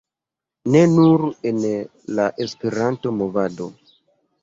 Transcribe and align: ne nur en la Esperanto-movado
ne 0.75 0.81
nur 0.95 1.25
en 1.51 1.63
la 2.17 2.29
Esperanto-movado 2.49 3.73